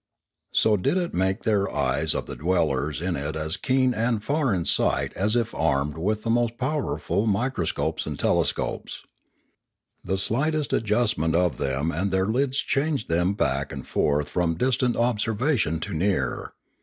[0.51, 4.51] So did it make the eyes of the dwellers in it as keen and far
[4.51, 9.03] in sight as if armed with the most powerful microscopes and telescopes.
[10.03, 14.95] The slightest adjustment of them and their lids changed them back and forth from distant
[14.95, 16.53] observation to near.